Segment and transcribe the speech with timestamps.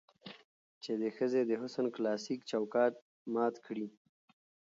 [0.83, 2.93] چې د ښځې د حسن کلاسيک چوکاټ
[3.33, 3.87] مات کړي